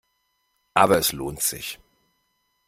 [0.73, 1.77] Aber es lohnt sich.